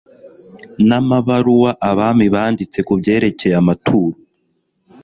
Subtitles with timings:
[0.87, 4.17] n'amabaruwa abami banditse ku byerekeye amaturo